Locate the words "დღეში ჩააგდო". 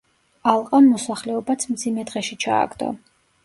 2.11-2.93